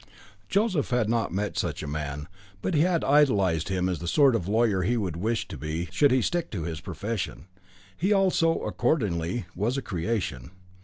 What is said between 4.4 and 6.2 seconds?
lawyer he would wish to be should